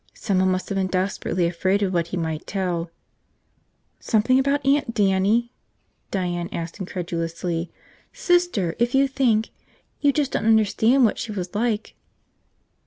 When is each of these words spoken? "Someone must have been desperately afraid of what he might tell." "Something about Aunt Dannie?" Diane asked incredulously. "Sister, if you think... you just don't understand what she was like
"Someone 0.15 0.49
must 0.49 0.67
have 0.69 0.75
been 0.77 0.87
desperately 0.87 1.45
afraid 1.45 1.83
of 1.83 1.93
what 1.93 2.07
he 2.07 2.17
might 2.17 2.47
tell." 2.47 2.89
"Something 3.99 4.39
about 4.39 4.65
Aunt 4.65 4.95
Dannie?" 4.95 5.51
Diane 6.09 6.49
asked 6.51 6.79
incredulously. 6.79 7.71
"Sister, 8.11 8.75
if 8.79 8.95
you 8.95 9.07
think... 9.07 9.51
you 9.99 10.11
just 10.11 10.31
don't 10.31 10.47
understand 10.47 11.05
what 11.05 11.19
she 11.19 11.31
was 11.31 11.53
like 11.53 11.93